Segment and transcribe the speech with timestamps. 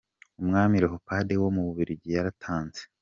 [0.41, 2.81] Umwami Leopold wa w’ububiligi yaratanze.